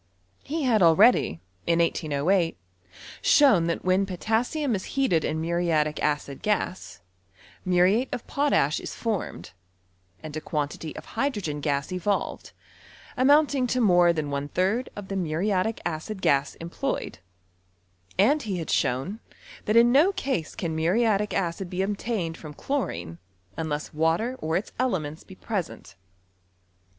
He 0.41 0.63
had 0.63 0.81
already, 0.81 1.41
in 1.67 1.77
1808, 1.77 2.57
shown 3.21 3.67
that 3.67 3.85
when 3.85 4.07
potassium 4.07 4.73
is 4.73 4.97
heated 4.97 5.23
in 5.23 5.39
muriatic 5.39 6.01
acid 6.01 6.41
gas, 6.41 7.01
muriate 7.63 8.09
of 8.11 8.25
potash 8.25 8.79
is 8.79 8.95
formed, 8.95 9.51
and 10.23 10.35
a 10.35 10.41
quantity 10.41 10.95
of 10.95 11.05
hy 11.05 11.29
drogen 11.29 11.61
gas 11.61 11.91
evolved, 11.91 12.51
amountiag 13.15 13.67
to 13.67 13.79
more 13.79 14.11
than 14.11 14.31
one 14.31 14.47
third 14.47 14.89
of 14.95 15.07
the 15.07 15.15
muriatic 15.15 15.79
acid 15.85 16.23
gas 16.23 16.55
employed, 16.55 17.19
and 18.17 18.41
he 18.41 18.57
had 18.57 18.71
shown, 18.71 19.19
that 19.65 19.77
in 19.77 19.91
no 19.91 20.11
case 20.13 20.55
can 20.55 20.75
muriatic 20.75 21.31
acid 21.31 21.69
be 21.69 21.81
obtuned 21.83 21.91
OF 21.91 21.91
£I.ECTKO 21.91 22.31
CU£MISTRT. 22.31 22.31
m^67 22.31 22.53
ftom 22.53 22.57
chlorine, 22.57 23.17
tmless 23.55 23.93
water 23.93 24.35
or 24.39 24.57
its 24.57 24.71
elements 24.79 25.23
be 25.23 25.35
pre 25.35 25.61
Bent. 25.61 25.93